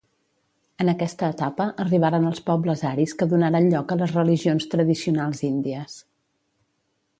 [0.83, 6.03] En aquesta etapa arribaren els pobles aris que donaren lloc a les religions tradicionals índies.